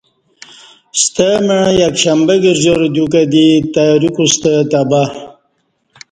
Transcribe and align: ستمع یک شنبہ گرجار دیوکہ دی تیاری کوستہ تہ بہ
ستمع 1.01 1.59
یک 1.79 1.95
شنبہ 2.03 2.35
گرجار 2.43 2.81
دیوکہ 2.93 3.23
دی 3.31 3.45
تیاری 3.73 4.09
کوستہ 4.15 4.53
تہ 4.69 4.79
بہ 4.89 5.03